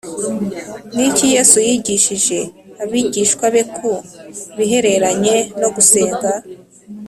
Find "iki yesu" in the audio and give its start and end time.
1.09-1.57